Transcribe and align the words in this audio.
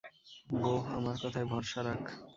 বোহ, 0.53 0.83
আমার 0.97 1.15
কথায় 1.23 1.47
ভরসা 1.51 1.79
রাখ। 1.83 2.03